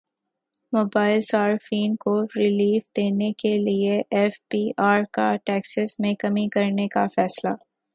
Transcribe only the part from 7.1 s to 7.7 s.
فیصلہ